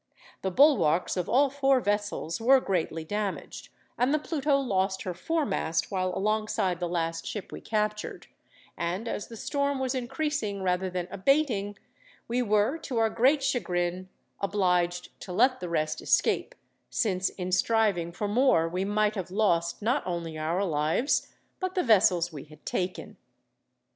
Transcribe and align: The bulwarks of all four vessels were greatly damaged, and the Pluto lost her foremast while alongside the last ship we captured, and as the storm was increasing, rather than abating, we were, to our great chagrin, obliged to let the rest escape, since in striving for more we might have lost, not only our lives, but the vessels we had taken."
The 0.41 0.49
bulwarks 0.49 1.15
of 1.15 1.29
all 1.29 1.51
four 1.51 1.79
vessels 1.79 2.41
were 2.41 2.59
greatly 2.59 3.05
damaged, 3.05 3.69
and 3.99 4.11
the 4.11 4.17
Pluto 4.17 4.57
lost 4.57 5.03
her 5.03 5.13
foremast 5.13 5.91
while 5.91 6.11
alongside 6.15 6.79
the 6.79 6.89
last 6.89 7.23
ship 7.27 7.51
we 7.51 7.61
captured, 7.61 8.25
and 8.75 9.07
as 9.07 9.27
the 9.27 9.37
storm 9.37 9.77
was 9.77 9.93
increasing, 9.93 10.63
rather 10.63 10.89
than 10.89 11.07
abating, 11.11 11.77
we 12.27 12.41
were, 12.41 12.79
to 12.79 12.97
our 12.97 13.11
great 13.11 13.43
chagrin, 13.43 14.09
obliged 14.39 15.09
to 15.19 15.31
let 15.31 15.59
the 15.59 15.69
rest 15.69 16.01
escape, 16.01 16.55
since 16.89 17.29
in 17.29 17.51
striving 17.51 18.11
for 18.11 18.27
more 18.27 18.67
we 18.67 18.83
might 18.83 19.13
have 19.13 19.29
lost, 19.29 19.83
not 19.83 20.01
only 20.07 20.35
our 20.35 20.65
lives, 20.65 21.27
but 21.59 21.75
the 21.75 21.83
vessels 21.83 22.33
we 22.33 22.45
had 22.45 22.65
taken." 22.65 23.17